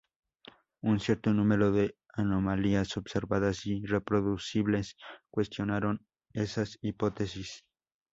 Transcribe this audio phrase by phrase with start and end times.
[0.81, 4.95] Un cierto número de anomalías observadas y reproducibles
[5.29, 7.65] cuestionaron esas hipótesis.